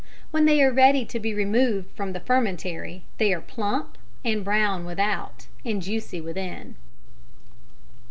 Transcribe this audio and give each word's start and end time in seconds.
When 0.31 0.45
they 0.45 0.63
are 0.63 0.71
ready 0.73 1.05
to 1.05 1.19
be 1.19 1.31
removed 1.35 1.91
from 1.91 2.13
the 2.13 2.19
fermentary 2.19 3.03
they 3.19 3.31
are 3.35 3.39
plump, 3.39 3.99
and 4.25 4.43
brown 4.43 4.83
without, 4.83 5.45
and 5.63 5.79
juicy 5.79 6.19
within. 6.19 6.75